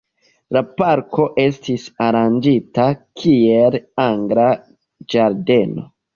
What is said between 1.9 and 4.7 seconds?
aranĝita kiel angla